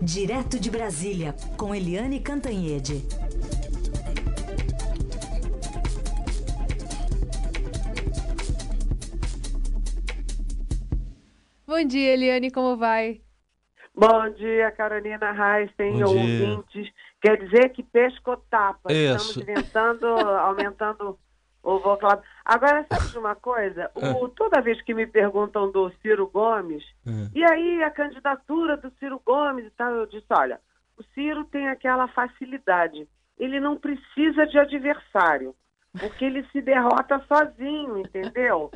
[0.00, 3.04] Direto de Brasília, com Eliane Cantanhede.
[11.66, 13.20] Bom dia, Eliane, como vai?
[13.94, 16.88] Bom dia, Carolina Reis, tem ouvintes.
[17.20, 18.92] Quer dizer que pescotapa.
[18.92, 19.40] Isso.
[19.40, 21.18] Estamos inventando, aumentando
[21.62, 22.22] o vocabulário.
[22.48, 23.90] Agora, sabe de uma coisa?
[23.94, 27.10] O, toda vez que me perguntam do Ciro Gomes, É.
[27.38, 30.58] e aí a candidatura do Ciro Gomes e tal, eu disse, olha,
[30.96, 33.06] o Ciro tem aquela facilidade.
[33.38, 35.54] Ele não precisa de adversário,
[36.00, 38.70] porque ele se derrota sozinho, entendeu?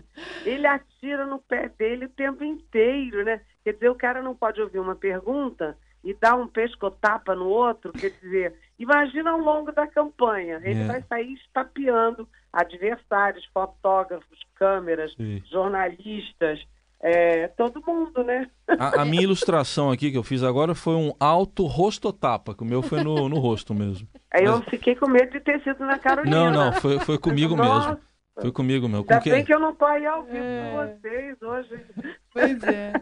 [0.45, 3.41] Ele atira no pé dele o tempo inteiro, né?
[3.65, 7.93] Quer dizer, o cara não pode ouvir uma pergunta e dar um pescotapa no outro,
[7.93, 10.87] quer dizer, imagina ao longo da campanha, ele É.
[10.87, 15.43] vai sair estapeando adversários, fotógrafos, câmeras, Sim.
[15.51, 16.61] jornalistas,
[17.01, 18.49] é, todo mundo, né?
[18.79, 22.67] A, a minha ilustração aqui que eu fiz agora foi um alto rostotapa, que o
[22.67, 24.07] meu foi no, no rosto mesmo.
[24.33, 26.37] Aí eu Mas- fiquei com medo de ter sido na Carolina.
[26.37, 27.89] Não, não, foi, foi comigo Nossa.
[27.91, 28.03] mesmo.
[28.41, 29.05] Foi comigo mesmo.
[29.05, 29.31] Com Ainda que...
[29.31, 30.71] bem que eu não tô aí ao vivo É.
[30.71, 31.85] com vocês hoje.
[32.33, 32.93] Pois é.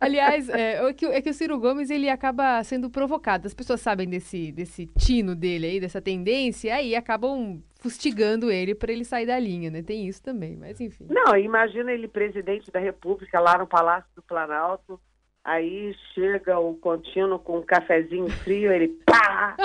[0.00, 3.46] Aliás, é, é que, é que o Ciro Gomes ele acaba sendo provocado.
[3.46, 8.92] As pessoas sabem desse, desse tino dele aí, dessa tendência, aí acabam fustigando ele para
[8.92, 9.82] ele sair da linha, né?
[9.82, 11.06] Tem isso também, mas enfim.
[11.08, 15.00] Não, imagina ele presidente da República lá no Palácio do Planalto.
[15.42, 19.56] Aí chega o contínuo com um cafezinho frio, ele pá,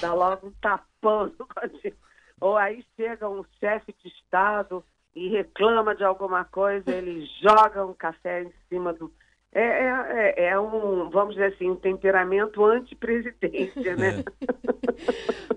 [0.00, 1.98] dá logo um tapão no contínuo.
[2.40, 7.92] Ou aí chega um chefe de Estado e reclama de alguma coisa, ele joga um
[7.94, 9.12] café em cima do.
[9.54, 14.24] É, é, é- é um, vamos dizer assim, um temperamento anti-presidência, né?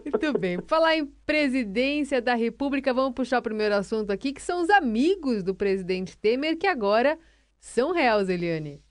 [0.06, 0.58] Muito bem.
[0.68, 5.44] Falar em presidência da República, vamos puxar o primeiro assunto aqui, que são os amigos
[5.44, 7.18] do presidente Temer, que agora
[7.58, 8.82] são réus, Eliane.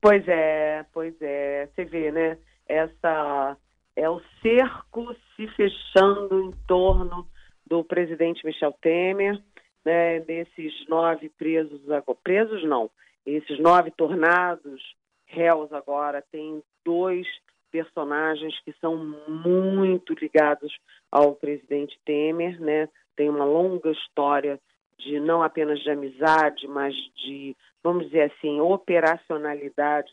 [0.00, 1.68] Pois é, pois é.
[1.74, 2.36] Você vê, né?
[2.66, 3.56] Essa
[3.94, 7.26] é o cerco se fechando em torno
[7.66, 9.40] do presidente Michel Temer,
[9.84, 10.20] né?
[10.20, 11.80] Desses nove presos
[12.22, 12.90] presos não,
[13.26, 14.82] esses nove tornados
[15.26, 17.26] réus agora tem dois
[17.70, 18.96] personagens que são
[19.26, 20.72] muito ligados
[21.10, 22.88] ao presidente Temer, né?
[23.16, 24.60] Tem uma longa história
[24.98, 30.10] de não apenas de amizade, mas de vamos dizer assim, operacionalidade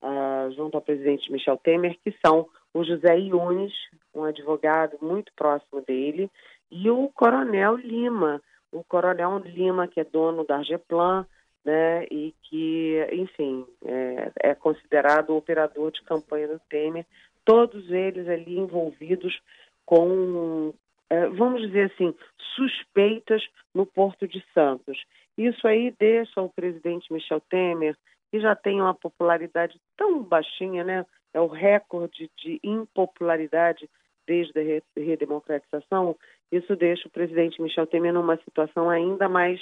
[0.00, 3.72] ah, junto ao presidente Michel Temer, que são o José Yunes,
[4.14, 6.30] um advogado muito próximo dele,
[6.70, 8.40] e o Coronel Lima,
[8.72, 11.26] o Coronel Lima, que é dono da Argeplan,
[11.64, 17.04] né, e que, enfim, é, é considerado operador de campanha do Temer,
[17.44, 19.38] todos eles ali envolvidos
[19.84, 20.72] com,
[21.10, 22.14] é, vamos dizer assim,
[22.54, 23.42] suspeitas
[23.74, 25.02] no Porto de Santos.
[25.36, 27.96] Isso aí deixa o presidente Michel Temer,
[28.30, 31.06] que já tem uma popularidade tão baixinha, né?
[31.32, 33.88] É o recorde de impopularidade
[34.26, 36.16] desde a re- redemocratização.
[36.50, 39.60] Isso deixa o presidente Michel Temer numa situação ainda mais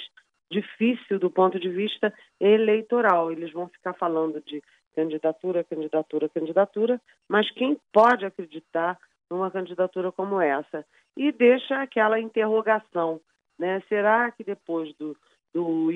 [0.49, 3.31] difícil do ponto de vista eleitoral.
[3.31, 4.63] Eles vão ficar falando de
[4.95, 8.97] candidatura, candidatura, candidatura, mas quem pode acreditar
[9.29, 10.85] numa candidatura como essa?
[11.15, 13.19] E deixa aquela interrogação,
[13.59, 13.81] né?
[13.89, 15.15] Será que depois do
[15.53, 15.91] do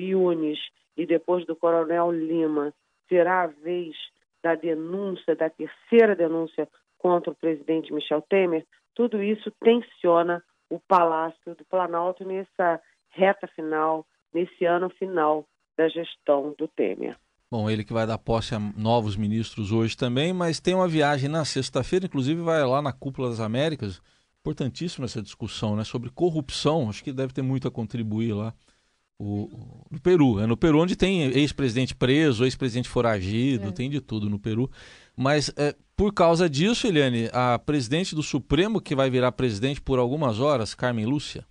[0.96, 2.74] e depois do Coronel Lima,
[3.08, 3.94] será a vez
[4.42, 8.66] da denúncia, da terceira denúncia contra o presidente Michel Temer?
[8.94, 10.42] Tudo isso tensiona
[10.72, 15.46] o Palácio do Planalto nessa reta final, nesse ano final
[15.76, 17.16] da gestão do Temer.
[17.50, 21.28] Bom, ele que vai dar posse a novos ministros hoje também, mas tem uma viagem
[21.28, 24.00] na sexta-feira, inclusive vai lá na Cúpula das Américas.
[24.40, 25.84] Importantíssima essa discussão, né?
[25.84, 28.54] Sobre corrupção, acho que deve ter muito a contribuir lá.
[29.18, 29.48] O,
[29.90, 33.72] no Peru, é no Peru onde tem ex-presidente preso, ex-presidente foragido, É.
[33.72, 34.68] tem de tudo no Peru.
[35.16, 39.98] Mas é, por causa disso, Eliane, a presidente do Supremo, que vai virar presidente por
[39.98, 41.44] algumas horas, Carmen Lúcia,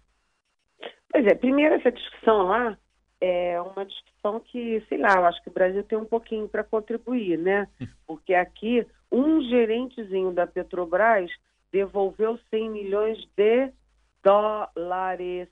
[1.13, 2.77] Pois é, primeiro essa discussão lá
[3.19, 6.63] é uma discussão que, sei lá, eu acho que o Brasil tem um pouquinho para
[6.63, 7.67] contribuir, né?
[8.07, 11.29] Porque aqui um gerentezinho da Petrobras
[11.72, 13.72] devolveu 100 milhões de
[14.23, 15.47] dólares,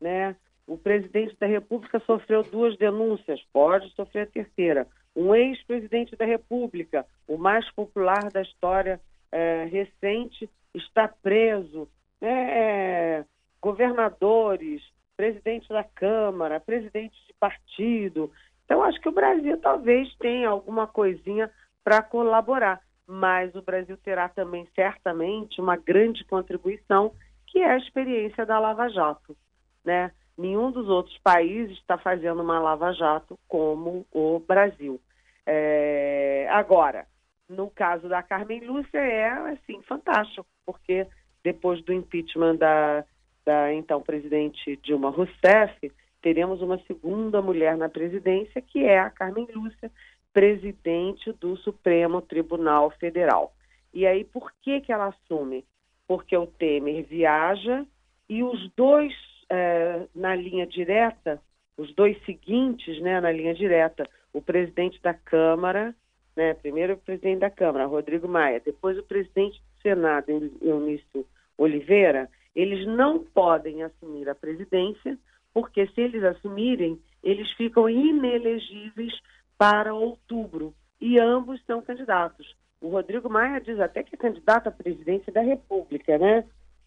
[0.00, 0.36] né?
[0.66, 4.86] O presidente da República sofreu duas denúncias, pode sofrer a terceira.
[5.14, 9.00] Um ex-presidente da República, o mais popular da história
[9.30, 11.88] eh, recente, está preso.
[12.20, 13.24] né?
[13.64, 14.82] governadores,
[15.16, 18.30] presidente da Câmara, presidente de partido.
[18.64, 21.50] Então, acho que o Brasil talvez tenha alguma coisinha
[21.82, 27.14] para colaborar, mas o Brasil terá também, certamente, uma grande contribuição,
[27.46, 29.34] que é a experiência da Lava Jato.
[29.82, 30.10] Né?
[30.36, 35.00] Nenhum dos outros países está fazendo uma Lava Jato como o Brasil.
[35.46, 36.48] É...
[36.50, 37.06] Agora,
[37.48, 41.06] no caso da Carmen Lúcia é assim fantástico, porque
[41.42, 43.04] depois do impeachment da,
[43.44, 45.92] da então presidente Dilma Rousseff,
[46.22, 49.90] teremos uma segunda mulher na presidência, que é a Carmen Lúcia,
[50.32, 53.54] presidente do Supremo Tribunal Federal.
[53.92, 55.64] E aí, por que, que ela assume?
[56.08, 57.86] Porque o Temer viaja
[58.28, 59.12] e os dois
[59.50, 61.40] é, na linha direta,
[61.76, 65.94] os dois seguintes né, na linha direta, o presidente da Câmara,
[66.36, 70.30] né, primeiro o presidente da Câmara, Rodrigo Maia, depois o presidente do Senado,
[70.62, 71.26] Eunício
[71.58, 75.18] Oliveira, eles não podem assumir a presidência,
[75.52, 79.12] porque se eles assumirem, eles ficam inelegíveis
[79.58, 80.74] para outubro.
[81.00, 82.54] E ambos são candidatos.
[82.80, 86.44] O Rodrigo Maia diz até que é candidato à presidência da República, né?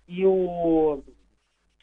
[0.08, 1.02] E o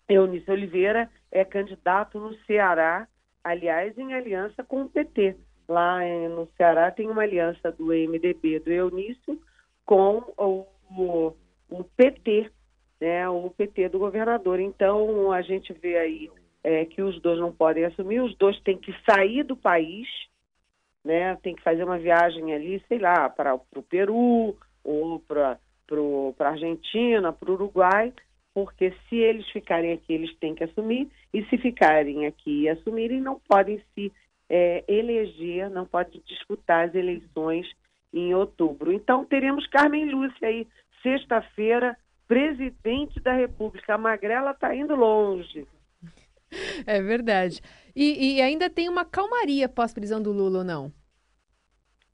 [0.08, 3.08] Eunício Oliveira é candidato no Ceará,
[3.42, 5.36] aliás, em aliança com o PT.
[5.68, 9.40] Lá no Ceará tem uma aliança do MDB do Eunício
[9.84, 11.36] com o, o,
[11.70, 12.50] o PT,
[13.00, 14.60] né, o PT do governador.
[14.60, 16.30] Então, a gente vê aí
[16.62, 20.06] é, que os dois não podem assumir, os dois têm que sair do país,
[21.02, 25.58] né, tem que fazer uma viagem ali, sei lá, para o Peru ou para
[26.40, 28.12] a Argentina, para o Uruguai,
[28.54, 33.20] porque se eles ficarem aqui, eles têm que assumir, e se ficarem aqui e assumirem,
[33.20, 34.12] não podem se
[34.48, 37.66] é, eleger, não podem disputar as eleições
[38.12, 38.92] em outubro.
[38.92, 40.68] Então, teremos Carmen Lúcia aí,
[41.02, 41.96] sexta-feira,
[42.28, 43.94] presidente da República.
[43.94, 45.66] A Magrela está indo longe.
[46.86, 47.60] É verdade.
[47.96, 50.92] E, e ainda tem uma calmaria pós-prisão do Lula ou não?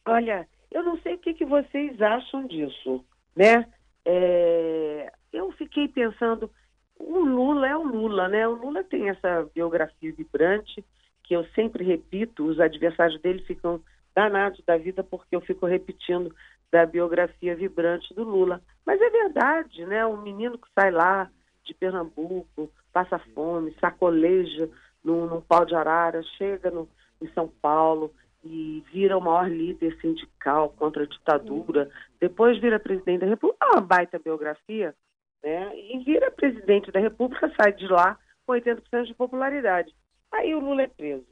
[0.06, 3.04] Olha, eu não sei o que, que vocês acham disso,
[3.36, 3.66] né?
[4.04, 4.89] É,
[5.32, 6.50] eu fiquei pensando,
[6.98, 8.46] o Lula é o Lula, né?
[8.46, 10.84] O Lula tem essa biografia vibrante,
[11.24, 13.80] que eu sempre repito, os adversários dele ficam
[14.14, 16.34] danados da vida porque eu fico repetindo
[16.70, 18.60] da biografia vibrante do Lula.
[18.84, 20.04] Mas é verdade, né?
[20.06, 21.30] Um menino que sai lá
[21.64, 24.68] de Pernambuco, passa fome, sacoleja
[25.04, 26.88] num, num pau de arara, chega no,
[27.20, 28.12] em São Paulo
[28.44, 33.68] e vira o maior líder sindical contra a ditadura, depois vira presidente da República, é
[33.76, 34.94] uma baita biografia,
[35.42, 35.72] né?
[35.76, 39.94] E vira presidente da República, sai de lá com 80% de popularidade.
[40.32, 41.26] Aí o Lula é preso.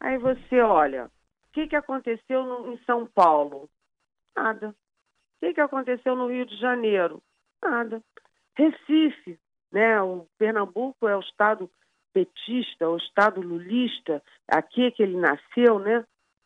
[0.00, 3.68] Aí você olha, o que, que aconteceu no, em São Paulo?
[4.36, 4.70] Nada.
[4.70, 4.74] O
[5.40, 7.22] que, que aconteceu no Rio de Janeiro?
[7.62, 8.02] Nada.
[8.56, 9.38] Recife,
[9.70, 10.00] né?
[10.02, 11.70] O Pernambuco é o estado
[12.12, 16.04] petista, o estado lulista, aqui é que ele nasceu, né?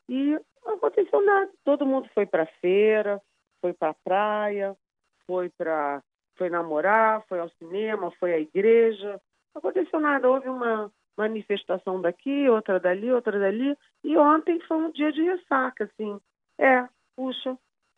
[0.09, 1.51] E não aconteceu nada.
[1.65, 3.21] Todo mundo foi para feira,
[3.61, 4.77] foi para praia,
[5.27, 6.03] foi para
[6.37, 9.21] foi namorar, foi ao cinema, foi à igreja.
[9.55, 10.29] Não aconteceu nada.
[10.29, 13.77] Houve uma manifestação daqui, outra dali, outra dali.
[14.05, 16.21] E ontem foi um dia de ressaca, assim.
[16.59, 16.87] É,
[17.17, 17.57] puxa,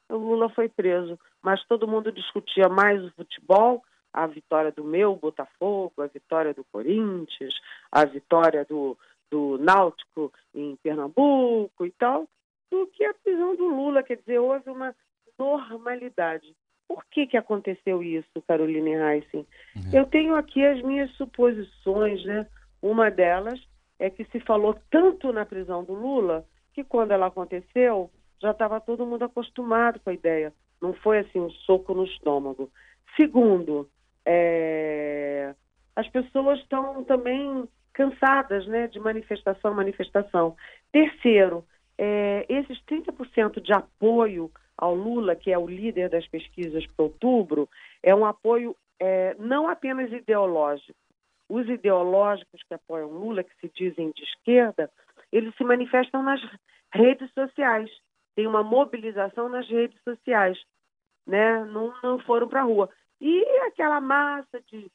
[0.09, 1.19] o Lula foi preso.
[1.43, 3.83] Mas todo mundo discutia mais o futebol,
[4.13, 7.55] a vitória do meu Botafogo, a vitória do Corinthians,
[7.93, 8.97] a vitória do,
[9.31, 12.27] do Náutico em Pernambuco e tal,
[12.71, 14.03] do que a prisão do Lula.
[14.03, 14.95] Quer dizer, houve uma
[15.39, 16.55] normalidade.
[16.89, 19.47] Por que, que aconteceu isso, Caroline Heissen?
[19.77, 19.91] Uhum.
[19.93, 22.47] Eu tenho aqui as minhas suposições, né?
[22.81, 23.61] Uma delas
[23.99, 28.81] é que se falou tanto na prisão do Lula que quando ela aconteceu já estava
[28.81, 30.53] todo mundo acostumado com a ideia.
[30.81, 32.71] Não foi assim um soco no estômago.
[33.17, 33.89] Segundo,
[34.25, 35.55] é...
[35.97, 40.57] as pessoas estão também cansadas né, de manifestação, manifestação.
[40.93, 41.65] Terceiro,
[41.99, 47.69] é, esses 30% de apoio ao Lula, que é o líder das pesquisas para outubro,
[48.03, 50.99] é um apoio é, não apenas ideológico.
[51.49, 54.91] Os ideológicos que apoiam Lula, que se dizem de esquerda,
[55.33, 56.41] eles se manifestam nas
[56.93, 57.91] redes sociais.
[58.37, 60.59] Tem uma mobilização nas redes sociais,
[61.27, 61.65] né?
[61.65, 62.89] Não, não foram para a rua.
[63.21, 64.91] E aquela massa de,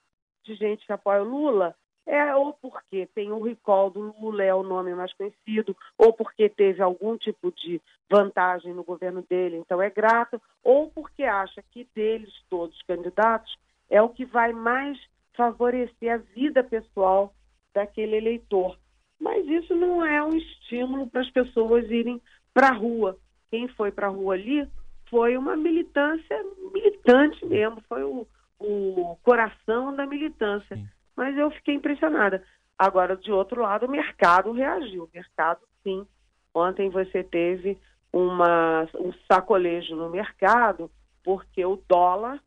[0.45, 4.53] de gente que apoia o Lula é ou porque tem o recall do Lula, é
[4.53, 9.81] o nome mais conhecido, ou porque teve algum tipo de vantagem no governo dele, então
[9.81, 13.55] é grato, ou porque acha que deles todos candidatos
[13.89, 15.00] é o que vai mais
[15.36, 17.33] favorecer a vida pessoal
[17.74, 18.77] daquele eleitor.
[19.19, 22.22] Mas isso não é um estímulo para as pessoas irem
[22.53, 23.17] para a rua.
[23.50, 24.67] Quem foi para a rua ali
[25.10, 26.43] foi uma militância
[26.74, 28.27] militante mesmo, foi o,
[28.60, 30.75] o coração da militância.
[30.75, 32.43] Sim mas eu fiquei impressionada.
[32.77, 35.03] Agora, de outro lado, o mercado reagiu.
[35.03, 36.05] O mercado, sim.
[36.53, 37.77] Ontem você teve
[38.12, 40.89] uma, um sacolejo no mercado,
[41.24, 42.39] porque o dólar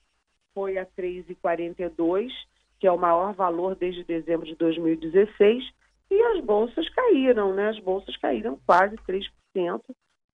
[0.55, 2.31] foi a 3,42,
[2.79, 5.65] que é o maior valor desde dezembro de 2016,
[6.11, 7.71] e as bolsas caíram, né?
[7.71, 9.81] As bolsas caíram quase 3%.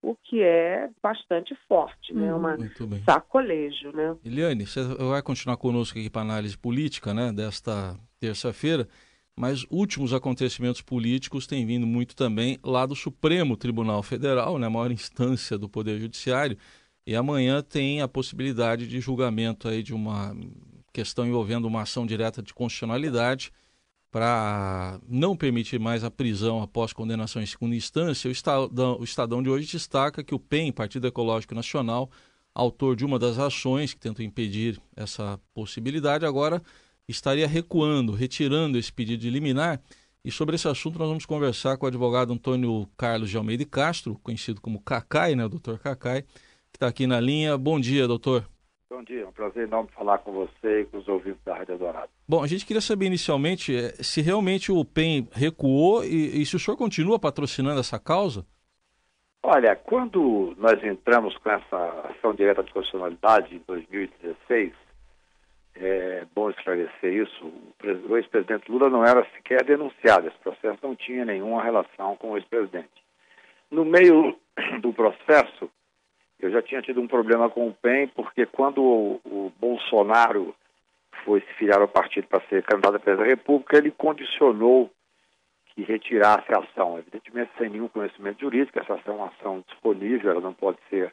[0.03, 2.33] o que é bastante forte, né?
[2.33, 2.41] Uhum.
[2.41, 3.03] Uma Muito bem.
[3.05, 4.17] sacolejo, né?
[4.25, 8.89] Eliane, você vai continuar conosco aqui para análise política, né, desta terça-feira,
[9.35, 14.71] mas últimos acontecimentos políticos têm vindo muito também lá do Supremo Tribunal Federal, né, a
[14.71, 16.57] maior instância do Poder Judiciário,
[17.05, 20.37] e amanhã tem a possibilidade de julgamento aí de uma
[20.93, 23.51] questão envolvendo uma ação direta de constitucionalidade
[24.09, 28.29] para não permitir mais a prisão após condenação em segunda instância.
[28.29, 32.09] O Estadão, o Estadão de hoje destaca que o PEN, Partido Ecológico Nacional,
[32.55, 36.63] autor de uma das ações que tentam impedir essa possibilidade, agora
[37.13, 39.81] estaria recuando, retirando esse pedido de liminar.
[40.25, 44.19] E sobre esse assunto nós vamos conversar com o advogado Antônio Carlos de Almeida Castro,
[44.23, 47.57] conhecido como Cacai, né, o doutor Cacai, que está aqui na linha.
[47.59, 48.49] Bom dia, doutor.
[48.89, 51.79] Bom dia, é um prazer enorme falar com você e com os ouvintes da Rádio
[51.79, 52.11] Dourado.
[52.29, 56.57] Bom, a gente queria saber inicialmente eh, se realmente o PEN recuou e, e se
[56.57, 58.47] o senhor continua patrocinando essa causa.
[59.43, 64.73] Olha, quando nós entramos com essa ação direta de constitucionalidade em 2016,
[65.75, 70.79] é bom esclarecer isso, o pres- o ex-presidente Lula não era sequer denunciado, esse processo
[70.83, 72.91] não tinha nenhuma relação com o ex-presidente.
[73.71, 74.37] No meio
[74.81, 75.71] do processo,
[76.39, 80.55] eu já tinha tido um problema com o PEN, porque quando o, o Bolsonaro
[81.25, 84.91] foi se filiar ao partido para ser candidato à presidência da República, ele condicionou
[85.75, 86.99] que retirasse a ação.
[86.99, 91.13] Evidentemente, sem nenhum conhecimento jurídico, essa ação é uma ação disponível, ela não pode ser,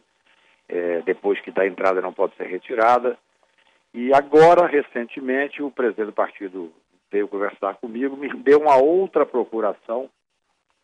[0.67, 3.17] eh, depois que dá entrada, não pode ser retirada.
[3.93, 6.71] E agora, recentemente, o presidente do partido
[7.11, 10.09] veio conversar comigo, me deu uma outra procuração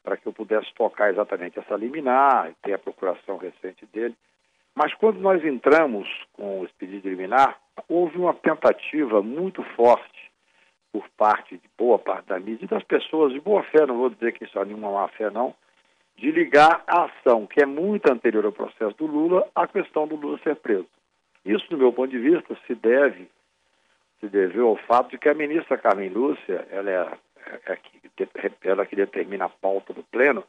[0.04, 4.16] para que eu pudesse tocar exatamente essa liminar, tem a procuração recente dele.
[4.76, 7.58] Mas quando nós entramos com esse pedido de liminar,
[7.88, 10.32] houve uma tentativa muito forte
[10.92, 14.10] por parte de boa parte da mídia e das pessoas de boa fé, não vou
[14.10, 15.54] dizer que isso é nenhuma má fé, não,
[16.18, 20.16] de ligar a ação, que é muito anterior ao processo do Lula, à questão do
[20.16, 20.88] Lula ser preso.
[21.46, 23.30] Isso, do meu ponto de vista, se deve
[24.20, 27.18] se deveu ao fato de que a ministra Carmen Lúcia, ela é,
[27.68, 30.44] é, é ela que determina a pauta do pleno,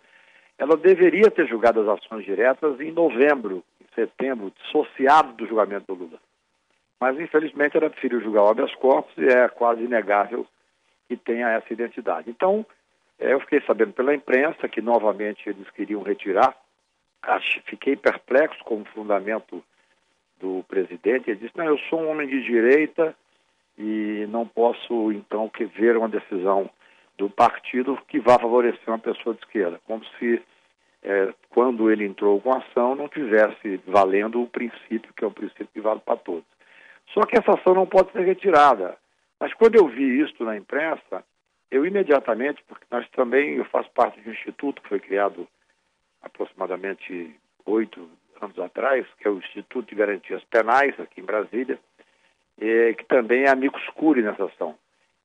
[0.59, 6.05] ela deveria ter julgado as ações diretas em novembro, em setembro, dissociado do julgamento do
[6.05, 6.19] Lula.
[6.99, 10.47] Mas, infelizmente, ela preferiu julgar o habeas corpus e é quase inegável
[11.09, 12.31] que tenha essa identidade.
[12.31, 12.65] Então,
[13.19, 16.57] eh, eu fiquei sabendo pela imprensa que, novamente, eles queriam retirar.
[17.67, 19.63] Fiquei perplexo com o fundamento
[20.41, 21.31] do presidente.
[21.31, 23.15] Ele disse, não, eu sou um homem de direita
[23.79, 26.71] e não posso, então, que ver uma decisão
[27.17, 29.81] do partido que vá favorecer uma pessoa de esquerda.
[29.87, 30.43] Como se,
[31.03, 35.33] eh, quando ele entrou com a ação, não tivesse valendo o princípio, que é um
[35.33, 36.45] princípio que vale para todos.
[37.13, 38.97] Só que essa ação não pode ser retirada.
[39.41, 41.25] Mas quando eu vi isso na imprensa,
[41.71, 45.47] eu imediatamente, porque nós também, eu faço parte de um instituto que foi criado
[46.23, 48.09] aproximadamente oito
[48.45, 51.79] anos atrás, que é o Instituto de Garantias Penais, aqui em Brasília,
[52.59, 54.75] que também é amigo escuro nessa ação.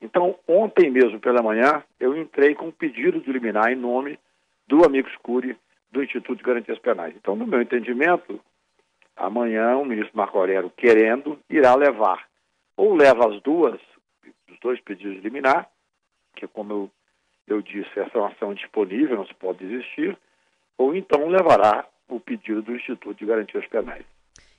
[0.01, 4.19] Então, ontem mesmo pela manhã, eu entrei com um pedido de liminar em nome
[4.67, 5.55] do amigo escuro
[5.91, 7.15] do Instituto de Garantias Penais.
[7.15, 8.39] Então, no meu entendimento,
[9.15, 12.25] amanhã o ministro Marco Aurélio, querendo, irá levar.
[12.75, 13.79] Ou leva as duas,
[14.49, 15.69] os dois pedidos de liminar,
[16.35, 16.91] que como eu,
[17.47, 20.17] eu disse, essa é uma ação disponível, não se pode desistir,
[20.77, 24.05] ou então levará o pedido do Instituto de Garantias Penais.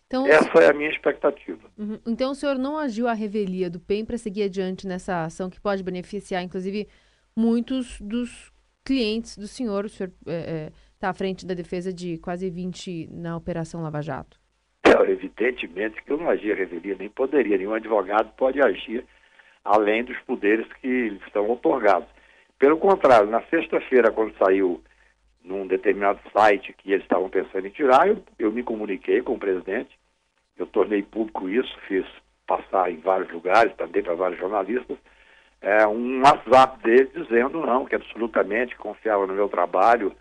[0.07, 1.71] Então, Essa é a minha expectativa.
[1.79, 1.99] Uhum.
[2.07, 5.61] Então o senhor não agiu à revelia do PEN para seguir adiante nessa ação que
[5.61, 6.87] pode beneficiar, inclusive,
[7.35, 8.53] muitos dos
[8.85, 9.87] clientes do senhor.
[9.87, 10.13] O senhor
[10.95, 14.39] está à frente da defesa de quase 20 na Operação Lava Jato.
[14.85, 17.57] Não, evidentemente que eu não agi à revelia, nem poderia.
[17.57, 19.07] Nenhum advogado pode agir
[19.65, 22.09] além dos poderes que lhe são otorgados.
[22.59, 24.83] Pelo contrário, na sexta-feira, quando saiu
[25.45, 29.39] num determinado site que eles estavam pensando em tirar, eu, eu me comuniquei com o
[29.39, 29.99] presidente,
[30.57, 32.07] eu tornei público isso, fiz
[32.47, 34.97] passar em vários lugares, também para vários jornalistas,
[35.61, 40.13] é, um WhatsApp dele dizendo não, que absolutamente confiava no meu trabalho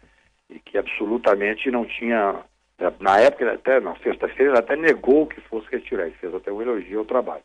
[0.50, 2.44] e que absolutamente não tinha.
[3.00, 6.62] Na época, até na sexta-feira, ele até negou que fosse retirar, ele fez até um
[6.62, 7.44] elogio ao trabalho.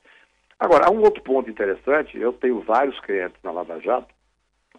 [0.58, 4.08] Agora, há um outro ponto interessante, eu tenho vários clientes na Lava Jato,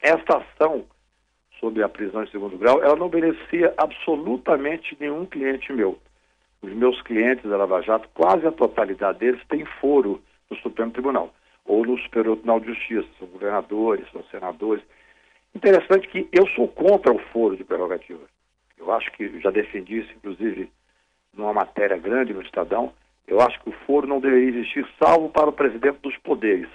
[0.02, 0.86] esta ação
[1.60, 5.98] sobre a prisão em segundo grau, ela não beneficia absolutamente nenhum cliente meu.
[6.62, 11.34] Os meus clientes da Lava Jato, quase a totalidade deles tem foro no Supremo Tribunal
[11.66, 14.84] ou no Superior Tribunal de Justiça, são governadores, são senadores.
[15.54, 18.24] Interessante que eu sou contra o foro de prerrogativa.
[18.78, 20.72] Eu acho que já defendi isso, inclusive,
[21.34, 22.94] numa matéria grande no Estadão.
[23.28, 26.70] Eu acho que o foro não deveria existir, salvo para o presidente dos poderes.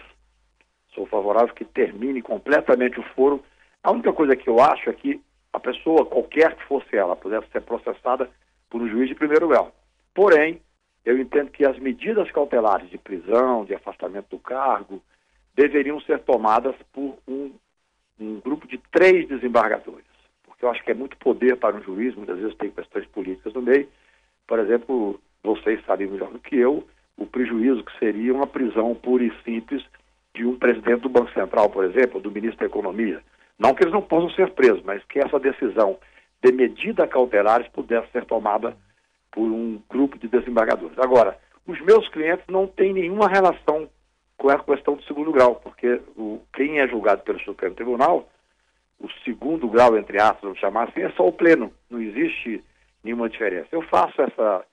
[0.95, 3.43] Sou favorável que termine completamente o foro.
[3.83, 5.21] A única coisa que eu acho é que
[5.53, 8.31] a pessoa, qualquer que fosse ela, pudesse ser processada
[8.71, 9.75] por um juiz de primeiro grau.
[10.15, 10.61] Porém,
[11.05, 15.03] eu entendo que as medidas cautelares de prisão, de afastamento do cargo,
[15.55, 17.53] deveriam ser tomadas por um,
[18.19, 20.07] um grupo de três desembargadores.
[20.45, 23.53] Porque eu acho que é muito poder para um juiz, muitas vezes tem questões políticas
[23.53, 23.89] no meio.
[24.47, 26.87] Por exemplo, vocês sabem melhor do que eu
[27.17, 29.85] o prejuízo que seria uma prisão pura e simples
[30.35, 33.23] de um presidente do Banco Central, por exemplo, do ministro da Economia.
[33.62, 35.97] Não que eles não possam ser presos, mas que essa decisão
[36.42, 38.76] de medida cautelares pudesse ser tomada
[39.31, 40.99] por um grupo de desembargadores.
[40.99, 43.88] Agora, os meus clientes não têm nenhuma relação
[44.37, 48.28] com a questão do segundo grau, porque o, quem é julgado pelo Supremo Tribunal,
[48.99, 52.64] o segundo grau, entre aspas, vamos chamar assim, é só o pleno, não existe
[53.04, 53.69] nenhuma diferença.
[53.71, 54.64] Eu faço essa,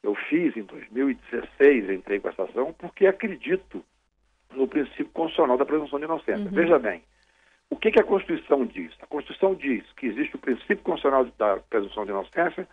[0.00, 3.84] eu fiz em 2016, entrei com essa ação, porque acredito
[4.54, 6.44] no princípio constitucional da presunção de inocência.
[6.44, 6.50] Uhum.
[6.52, 7.02] Veja bem,
[7.70, 8.92] o que, que, a Constituição diz?
[9.00, 12.68] A Constituição diz que existe o princípio constitucional da presunção de inocência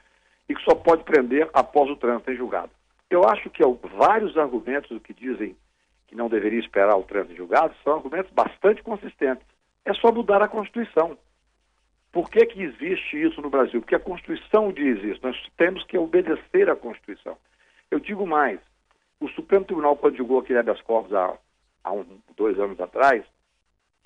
[0.50, 2.72] e que só pode prender após o trânsito em julgado.
[3.10, 3.64] Eu acho que
[3.96, 5.56] vários argumentos que dizem
[6.08, 9.46] que não deveria esperar o trânsito em julgado são argumentos bastante consistentes.
[9.86, 11.18] É só mudar a Constituição.
[12.12, 13.80] Por que, que existe isso no Brasil?
[13.80, 15.20] Porque a Constituição diz isso.
[15.22, 17.38] Nós temos que obedecer à Constituição.
[17.92, 18.60] Eu digo mais.
[19.20, 21.38] O Supremo Tribunal, quando julgou aquele habeas corpus há,
[21.84, 23.24] há um, dois anos atrás,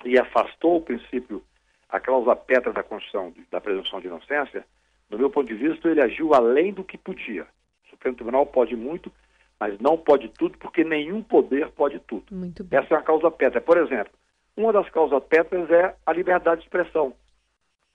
[0.04, 1.42] e afastou o princípio,
[1.88, 4.64] a cláusula pétrea da Constituição, da presunção de inocência,
[5.10, 7.46] do meu ponto de vista, ele agiu além do que podia.
[7.86, 9.12] O Supremo Tribunal pode muito,
[9.60, 12.24] mas não pode tudo, porque nenhum poder pode tudo.
[12.70, 13.60] Essa é uma causa pétrea.
[13.60, 14.12] Por exemplo,
[14.56, 17.14] uma das causas pétreas é a liberdade de expressão,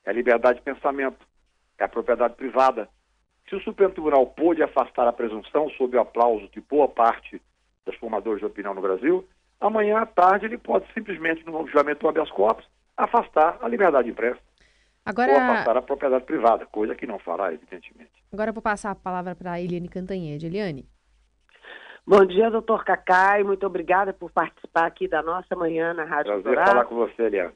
[0.06, 1.18] é a liberdade de pensamento,
[1.78, 2.88] é a propriedade privada.
[3.50, 7.42] Se o Supremo Tribunal pôde afastar a presunção sob o aplauso de boa parte
[7.86, 9.28] dos formadores de opinião no Brasil,
[9.60, 14.12] amanhã à tarde ele pode simplesmente, no julgamento do habeas corpus, afastar a liberdade de
[14.12, 14.40] imprensa.
[15.06, 15.32] Agora...
[15.32, 18.12] Ou afastar a propriedade privada, coisa que não fará, evidentemente.
[18.32, 20.48] Agora eu vou passar a palavra para a Eliane Cantanhede.
[20.48, 20.86] Eliane.
[22.06, 23.44] Bom dia, doutor Cacai.
[23.44, 26.72] Muito obrigada por participar aqui da nossa manhã na Rádio Prazer Dourado.
[26.72, 27.54] falar com você, Eliane.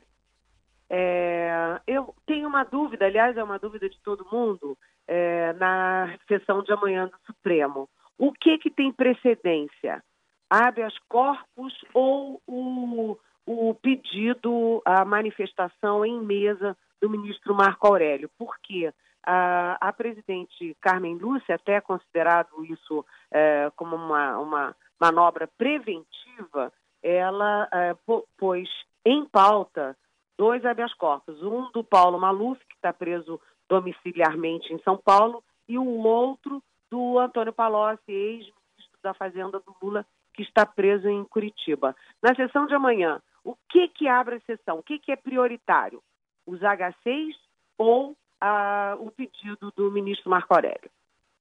[0.89, 6.61] É, eu tenho uma dúvida, aliás, é uma dúvida de todo mundo, é, na sessão
[6.63, 7.87] de amanhã do Supremo.
[8.17, 10.03] O que, que tem precedência?
[10.51, 18.29] Habeas corpus ou o, o pedido, a manifestação em mesa do ministro Marco Aurélio.
[18.37, 18.93] Por quê?
[19.23, 27.69] A, a presidente Carmen Lúcia, até considerado isso é, como uma, uma manobra preventiva, ela
[27.71, 27.95] é,
[28.37, 28.67] pôs
[29.05, 29.95] em pauta
[30.37, 31.41] dois habeas corpus.
[31.41, 37.17] Um do Paulo Maluf, que está preso domiciliarmente em São Paulo, e o outro do
[37.19, 40.05] Antônio Palocci, ex-ministro da Fazenda do Lula,
[40.43, 41.95] que está preso em Curitiba.
[42.21, 44.79] Na sessão de amanhã, o que, que abre a sessão?
[44.79, 46.01] O que, que é prioritário?
[46.45, 47.33] os H6
[47.77, 50.89] ou a, o pedido do ministro Marco Aurélio?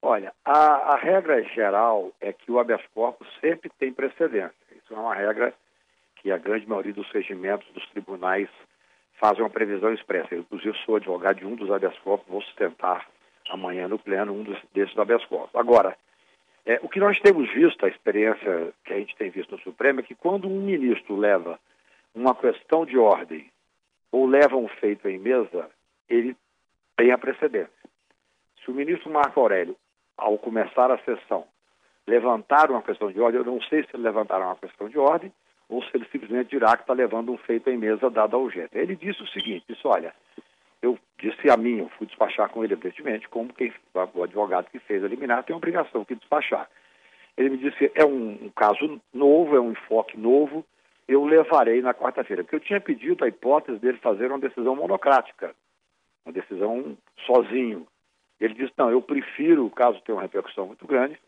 [0.03, 4.55] Olha, a, a, regra geral é que o habeas corpus sempre tem precedência.
[4.73, 5.53] Isso é uma regra
[6.17, 8.49] que a grande maioria dos regimentos dos tribunais
[9.19, 10.35] fazem uma previsão expressa.
[10.35, 13.07] Eu, inclusive, sou advogado de um dos habeas corpus, vou sustentar
[13.51, 15.55] amanhã no pleno um dos, desses habeas corpus.
[15.55, 15.97] Agora,
[16.67, 20.01] é, o que nós temos visto, a experiência que a gente tem visto no Supremo,
[20.01, 21.59] é que quando um ministro leva
[22.15, 23.51] uma questão de ordem
[24.13, 25.71] ou leva um feito em mesa,
[26.09, 26.37] ele
[26.97, 27.71] tem a precedência.
[28.63, 29.77] Se o ministro Marco Aurélio,
[30.17, 31.47] ao começar a sessão,
[32.07, 35.33] levantar uma questão de ordem, eu não sei se ele levantará uma questão de ordem
[35.69, 38.79] ou se ele simplesmente dirá que está levando um feito em mesa dado ao urgência.
[38.79, 40.13] Ele disse o seguinte, disse, olha,
[40.83, 43.73] eu disse a mim, eu fui despachar com ele, evidentemente, como quem,
[44.15, 46.69] o advogado que fez a liminar tem a obrigação de despachar.
[47.37, 50.65] Ele me disse, é um, um caso novo, é um enfoque novo,
[51.07, 52.43] eu levarei na quarta-feira.
[52.43, 55.55] Porque eu tinha pedido a hipótese dele fazer uma decisão monocrática,
[56.25, 57.87] uma decisão sozinho.
[58.41, 61.19] Ele disse, não, eu prefiro, caso tenha uma repercussão muito grande,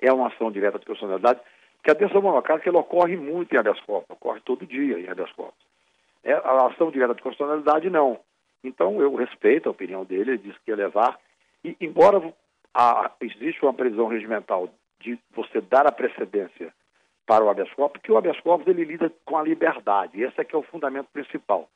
[0.00, 1.40] é uma ação direta de personalidade,
[1.76, 5.32] porque a decisão monocrática ela ocorre muito em habeas corpus, ocorre todo dia em habeas
[5.32, 5.64] corpus.
[6.22, 8.18] É, a ação direta de constitucionalidade, não.
[8.64, 11.20] Então, eu respeito a opinião dele, ele disse que ia levar,
[11.62, 12.32] e embora
[12.72, 16.72] a, existe uma previsão regimental de você dar a precedência
[17.26, 20.44] para o habeas corpus, porque o habeas corpus ele lida com a liberdade, esse é
[20.44, 21.68] que é o fundamento principal.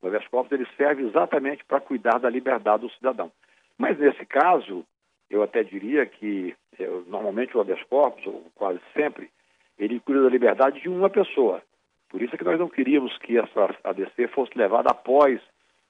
[0.00, 3.30] O habeas corpus ele serve exatamente para cuidar da liberdade do cidadão.
[3.78, 4.84] Mas nesse caso,
[5.30, 9.30] eu até diria que eu, normalmente o habeas corpus, ou quase sempre,
[9.78, 11.62] ele cuida da liberdade de uma pessoa.
[12.08, 15.40] Por isso é que nós não queríamos que essa ADC fosse levada após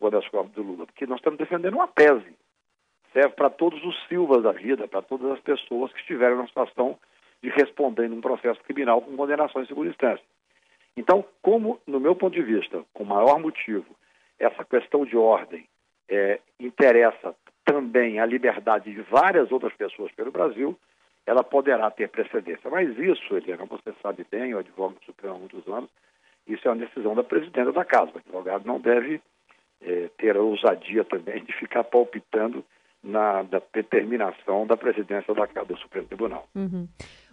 [0.05, 2.35] o habeas corpus do Lula, porque nós estamos defendendo uma tese.
[3.13, 6.99] Serve para todos os Silvas da vida, para todas as pessoas que estiveram na situação
[7.43, 10.25] de responder num processo criminal com condenação em segunda instância.
[10.97, 13.87] Então, como, no meu ponto de vista, com maior motivo,
[14.39, 15.67] essa questão de ordem
[16.09, 17.35] é, interessa
[17.65, 20.79] também a liberdade de várias outras pessoas pelo Brasil,
[21.27, 22.69] ela poderá ter precedência.
[22.71, 25.91] Mas isso, Eliana, você sabe bem, eu advogo no Supremo há muitos anos,
[26.47, 28.11] isso é uma decisão da presidenta da casa.
[28.15, 29.21] O advogado não deve
[29.85, 32.65] é, ter a ousadia também de ficar palpitando
[33.03, 36.49] na da determinação da presidência da do Supremo Tribunal.
[36.55, 36.89] Uhum.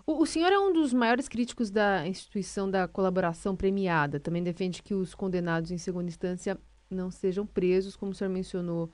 [0.05, 4.19] O, o, senhor é um dos maiores críticos da instituição da colaboração premiada.
[4.19, 6.57] Também defende que os condenados em segunda instância
[6.89, 8.89] não sejam presos, como o senhor mencionou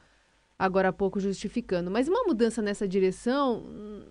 [0.59, 1.89] agora há pouco, justificando.
[1.89, 3.61] Mas uma mudança nessa direção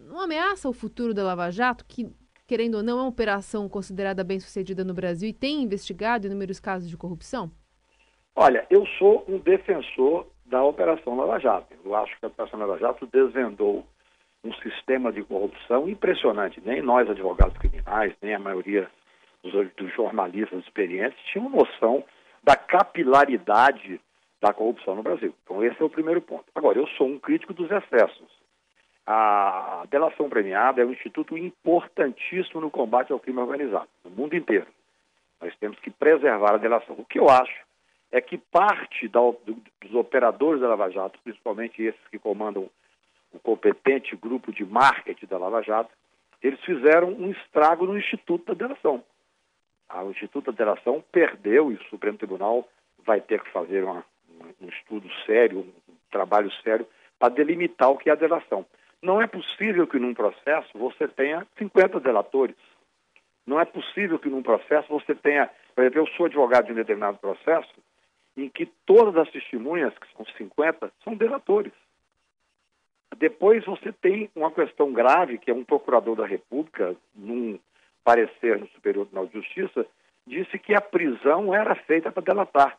[0.09, 2.11] não ameaça o futuro da Lava Jato, que,
[2.47, 6.59] querendo ou não, é uma operação considerada bem sucedida no Brasil e tem investigado inúmeros
[6.59, 7.51] casos de corrupção?
[8.37, 11.73] Olha, eu sou um defensor da Operação Lava Jato.
[11.85, 13.87] Eu acho que a Operação Lava Jato desvendou
[14.43, 16.61] um sistema de corrupção impressionante.
[16.65, 18.91] Nem nós, advogados criminais, nem a maioria
[19.43, 22.05] dos, jornalistas experientes tinham noção
[22.43, 24.01] da capilaridade
[24.41, 25.33] da corrupção no Brasil.
[25.45, 26.45] Então, esse é o primeiro ponto.
[26.55, 28.29] Agora, eu sou um crítico dos excessos.
[29.07, 34.67] A delação premiada é um instituto importantíssimo no combate ao crime organizado, no mundo inteiro.
[35.41, 36.97] Nós temos que preservar a delação.
[36.99, 37.64] O que eu acho
[38.15, 42.71] é que parte da, dos operadores da Lava Jato, principalmente esses que comandam
[43.33, 45.91] o competente grupo de marketing da Lava Jato,
[46.41, 49.03] eles fizeram um estrago no Instituto da Delação.
[49.89, 52.69] Ah, o Instituto da Delação perdeu e o Supremo Tribunal
[53.05, 54.05] vai ter que fazer uma,
[54.61, 56.87] um estudo sério, um trabalho sério,
[57.19, 58.65] para delimitar o que é a delação.
[59.03, 62.57] Não é possível que num processo você tenha 50 delatores.
[63.45, 66.77] Não é possível que num processo você tenha, por exemplo, eu sou advogado de um
[66.77, 67.75] determinado processo,
[68.37, 71.73] em que todas as testemunhas, que são 50, são delatores.
[73.17, 77.59] Depois você tem uma questão grave, que é um procurador da República, num
[78.03, 79.87] parecer no Superior Tribunal de Justiça,
[80.27, 82.79] disse que a prisão era feita para delatar.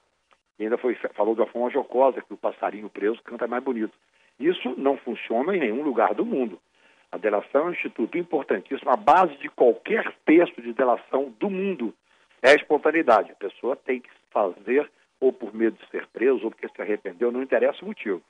[0.59, 3.93] E ainda foi, falou de uma forma jocosa que o passarinho preso canta mais bonito.
[4.39, 6.59] Isso não funciona em nenhum lugar do mundo.
[7.11, 8.91] A delação é um instituto importantíssimo.
[8.91, 11.93] A base de qualquer texto de delação do mundo
[12.41, 13.31] é a espontaneidade.
[13.31, 17.31] A pessoa tem que fazer ou por medo de ser preso, ou porque se arrependeu,
[17.31, 18.21] não interessa o motivo.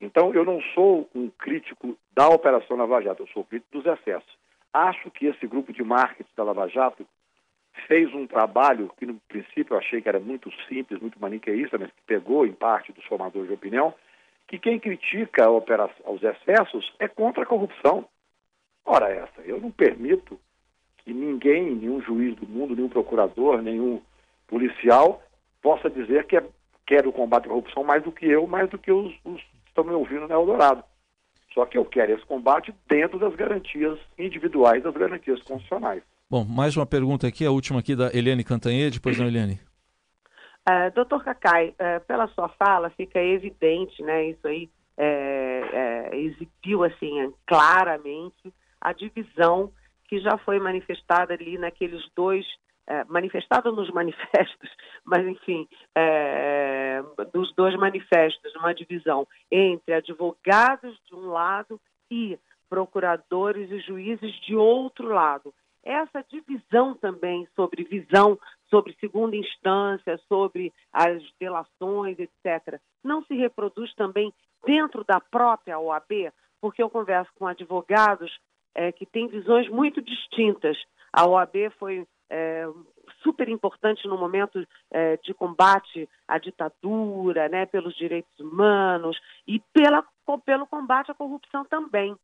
[0.00, 4.36] Então, eu não sou um crítico da Operação Lava Jato, eu sou crítico dos excessos.
[4.72, 7.06] Acho que esse grupo de marketing da Lava Jato
[7.86, 11.90] fez um trabalho que, no princípio, eu achei que era muito simples, muito maniqueísta, mas
[11.90, 13.94] que pegou, em parte, dos formadores de opinião,
[14.46, 18.06] que quem critica os excessos é contra a corrupção.
[18.84, 20.38] Ora, essa, eu não permito
[20.98, 24.00] que ninguém, nenhum juiz do mundo, nenhum procurador, nenhum
[24.46, 25.22] policial
[25.66, 26.44] possa dizer que é,
[26.86, 29.68] quer o combate à corrupção mais do que eu, mais do que os, os que
[29.68, 30.84] estão me ouvindo na Eldorado.
[31.52, 36.04] Só que eu quero esse combate dentro das garantias individuais, das garantias constitucionais.
[36.30, 39.58] Bom, mais uma pergunta aqui, a última aqui da Eliane Cantanhede, depois não, Eliane.
[40.68, 46.84] Uh, doutor Cacai, uh, pela sua fala fica evidente, né, isso aí é, é, exibiu
[46.84, 49.72] assim claramente a divisão
[50.08, 52.46] que já foi manifestada ali naqueles dois
[52.86, 54.70] é, manifestado nos manifestos,
[55.04, 63.70] mas enfim, é, dos dois manifestos, uma divisão entre advogados de um lado e procuradores
[63.70, 65.52] e juízes de outro lado.
[65.84, 68.36] Essa divisão também sobre visão,
[68.68, 74.32] sobre segunda instância, sobre as delações, etc., não se reproduz também
[74.64, 78.36] dentro da própria OAB, porque eu converso com advogados
[78.74, 80.76] é, que têm visões muito distintas.
[81.12, 82.66] A OAB foi é,
[83.22, 90.04] super importante no momento é, de combate à ditadura, né, pelos direitos humanos e pela,
[90.44, 92.16] pelo combate à corrupção também.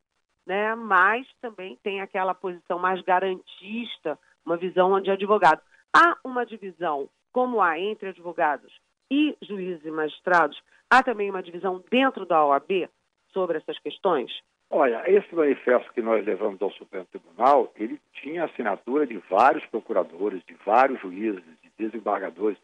[0.47, 0.75] Né?
[0.75, 5.61] Mas também tem aquela posição mais garantista, uma visão onde advogado.
[5.95, 8.73] Há uma divisão, como há entre advogados
[9.11, 10.61] e juízes e magistrados,
[10.91, 12.89] há também uma divisão dentro da OAB
[13.33, 14.31] sobre essas questões?
[14.75, 20.43] Olha, esse manifesto que nós levamos ao Supremo Tribunal, ele tinha assinatura de vários procuradores,
[20.47, 22.57] de vários juízes, de desembargadores.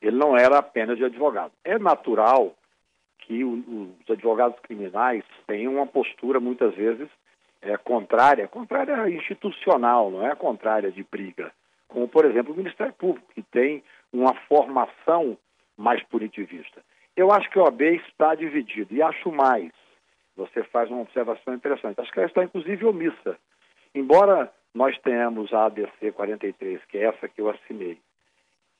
[0.00, 1.52] Ele não era apenas de advogado.
[1.62, 2.54] É natural
[3.18, 7.06] que os advogados criminais tenham uma postura, muitas vezes,
[7.60, 11.52] é, contrária, contrária institucional, não é contrária de briga.
[11.86, 15.36] Como, por exemplo, o Ministério Público, que tem uma formação
[15.76, 16.80] mais punitivista.
[17.14, 19.70] Eu acho que o OAB está dividido, e acho mais
[20.36, 22.00] você faz uma observação interessante.
[22.00, 23.36] Acho que ela está, inclusive, omissa.
[23.94, 27.98] Embora nós tenhamos a ADC 43, que é essa que eu assinei,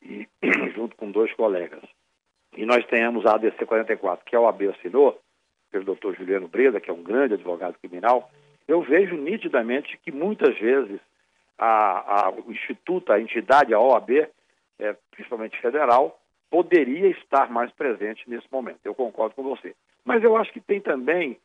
[0.02, 0.26] e,
[0.74, 1.82] junto com dois colegas,
[2.56, 5.20] e nós tenhamos a ADC 44, que é o AB assinou,
[5.70, 8.30] pelo doutor Juliano Breda, que é um grande advogado criminal,
[8.68, 11.00] eu vejo nitidamente que muitas vezes
[11.58, 14.28] a, a, o Instituto, a entidade, a OAB,
[14.78, 18.80] é, principalmente federal, poderia estar mais presente nesse momento.
[18.84, 19.74] Eu concordo com você.
[20.04, 21.38] Mas eu acho que tem também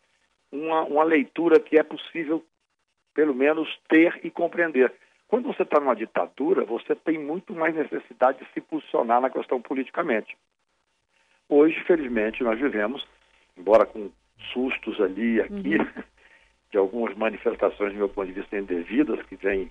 [0.52, 2.43] uma, uma leitura que é possível,
[3.13, 4.93] pelo menos, ter e compreender.
[5.28, 9.62] Quando você está numa ditadura, você tem muito mais necessidade de se posicionar na questão
[9.62, 10.38] politicamente.
[11.50, 13.06] Hoje, felizmente, nós vivemos,
[13.58, 14.10] embora com
[14.54, 16.04] sustos ali e aqui, uhum.
[16.72, 19.70] de algumas manifestações, do meu ponto de vista, indevidas, que vêm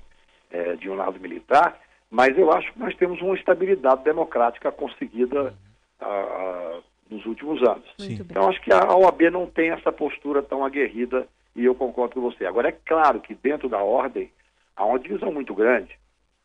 [0.51, 1.79] é, de um lado militar,
[2.11, 5.55] mas eu acho que nós temos uma estabilidade democrática conseguida
[6.01, 7.84] a, a, nos últimos anos.
[8.30, 12.20] Então, acho que a OAB não tem essa postura tão aguerrida e eu concordo com
[12.20, 12.44] você.
[12.44, 14.30] Agora, é claro que dentro da ordem
[14.76, 15.96] há uma divisão muito grande.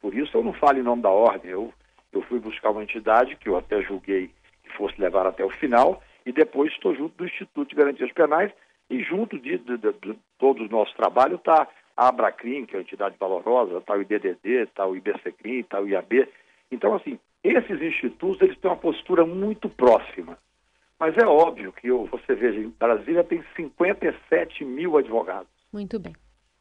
[0.02, 1.52] Por isso eu não falo em nome da ordem.
[1.52, 1.74] Eu,
[2.12, 4.32] eu fui buscar uma entidade que eu até julguei
[4.64, 8.52] que fosse levar até o final e depois estou junto do Instituto de Garantias Penais
[8.90, 12.80] e junto de, de, de, de todo o nosso trabalho está a Abracrim, que é
[12.80, 16.28] uma entidade valorosa, está o IDDD, está o IBCCrim, está o IAB.
[16.72, 20.38] Então, assim, esses institutos eles têm uma postura muito próxima.
[21.02, 25.50] Mas é óbvio que você veja, em Brasília tem 57 mil advogados.
[25.74, 26.16] Muito bem.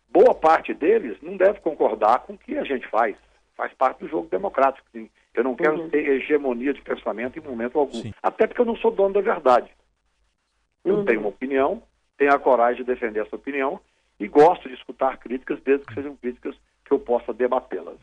[0.09, 3.15] Boa parte deles não deve concordar com o que a gente faz.
[3.55, 4.89] Faz parte do jogo democrático.
[5.35, 5.91] Eu não quero uhum.
[5.91, 8.01] ter hegemonia de pensamento em momento algum.
[8.01, 8.15] Sim.
[8.23, 9.71] Até porque eu não sou dono da verdade.
[10.87, 11.05] Eu uhum.
[11.05, 11.83] tenho uma opinião,
[12.17, 13.79] tenho a coragem de defender essa opinião
[14.19, 17.99] e gosto de escutar críticas, desde que sejam críticas que eu possa debatê-las.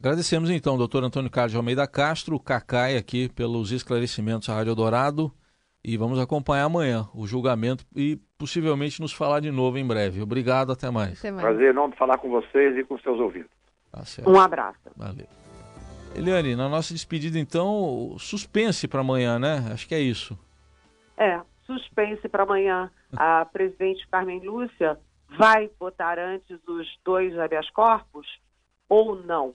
[0.00, 5.30] Agradecemos então, doutor Antônio Carlos de Almeida Castro, Cacai, aqui pelos esclarecimentos à Rádio Dourado.
[5.84, 10.22] E vamos acompanhar amanhã o julgamento e possivelmente nos falar de novo em breve.
[10.22, 11.18] Obrigado, até mais.
[11.18, 11.42] Até mais.
[11.42, 13.50] Prazer enorme falar com vocês e com seus ouvidos.
[13.90, 14.78] Tá um abraço.
[14.96, 15.26] Valeu.
[16.14, 19.70] Eliane, na nossa despedida, então, suspense para amanhã, né?
[19.72, 20.38] Acho que é isso.
[21.16, 22.90] É, suspense para amanhã.
[23.16, 24.98] A presidente Carmen Lúcia
[25.36, 28.26] vai votar antes os dois habeas corpus
[28.88, 29.54] ou não?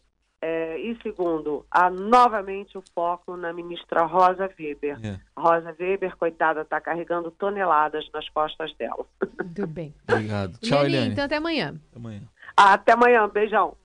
[0.49, 4.97] É, e segundo, há novamente o foco na ministra Rosa Weber.
[5.05, 5.19] É.
[5.35, 9.05] Rosa Weber, coitada, está carregando toneladas nas costas dela.
[9.43, 9.93] Muito bem.
[10.09, 10.57] Obrigado.
[10.63, 11.11] Tchau, Eliane.
[11.11, 11.75] Então, até amanhã.
[11.89, 12.21] Até amanhã.
[12.55, 13.27] Até amanhã.
[13.27, 13.75] Beijão.